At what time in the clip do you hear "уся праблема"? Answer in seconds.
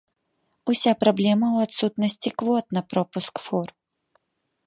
0.71-1.47